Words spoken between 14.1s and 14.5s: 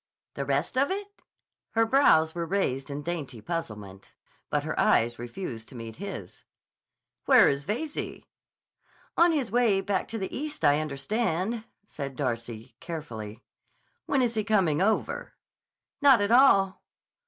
is he